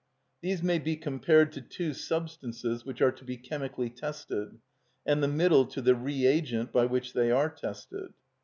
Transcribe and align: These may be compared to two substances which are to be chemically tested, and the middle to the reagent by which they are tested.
These 0.41 0.63
may 0.63 0.79
be 0.79 0.95
compared 0.95 1.51
to 1.51 1.61
two 1.61 1.93
substances 1.93 2.83
which 2.83 3.03
are 3.03 3.11
to 3.11 3.23
be 3.23 3.37
chemically 3.37 3.91
tested, 3.91 4.59
and 5.05 5.21
the 5.21 5.27
middle 5.27 5.67
to 5.67 5.79
the 5.79 5.93
reagent 5.93 6.71
by 6.73 6.85
which 6.87 7.13
they 7.13 7.29
are 7.29 7.51
tested. 7.51 8.11